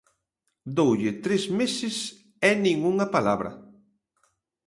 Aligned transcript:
Doulle 0.75 1.11
tres 1.25 1.43
meses, 1.59 1.95
e 2.49 2.51
nin 2.63 2.77
unha 2.91 3.07
palabra. 3.15 3.51